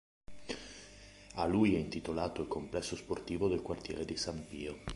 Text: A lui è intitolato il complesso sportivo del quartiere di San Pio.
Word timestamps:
A 1.35 1.45
lui 1.45 1.75
è 1.75 1.77
intitolato 1.77 2.41
il 2.41 2.47
complesso 2.47 2.95
sportivo 2.95 3.47
del 3.47 3.61
quartiere 3.61 4.03
di 4.03 4.17
San 4.17 4.43
Pio. 4.47 4.79